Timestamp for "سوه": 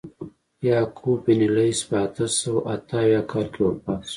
2.39-2.61